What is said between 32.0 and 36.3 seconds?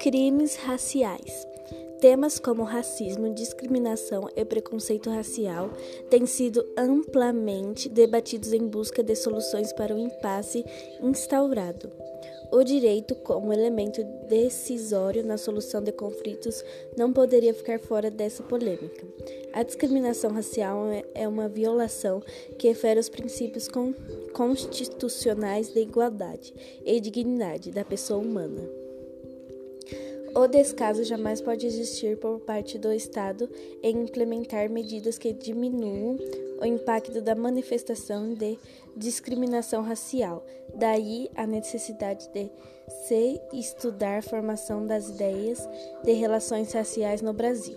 por parte do Estado em implementar medidas que diminuam